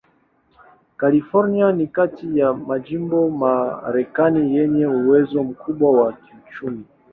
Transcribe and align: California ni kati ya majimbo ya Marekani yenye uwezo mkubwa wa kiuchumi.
California 0.99 1.67
ni 1.71 1.87
kati 1.95 2.25
ya 2.39 2.53
majimbo 2.53 3.17
ya 3.25 3.29
Marekani 3.41 4.55
yenye 4.57 4.85
uwezo 4.87 5.43
mkubwa 5.43 5.91
wa 5.91 6.13
kiuchumi. 6.13 6.83